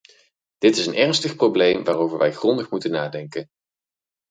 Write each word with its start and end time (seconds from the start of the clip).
Dit 0.57 0.77
is 0.77 0.85
een 0.85 0.95
ernstig 0.95 1.35
probleem 1.35 1.83
waarover 1.83 2.17
wij 2.17 2.33
grondig 2.33 2.69
moeten 2.69 2.91
nadenken. 2.91 3.49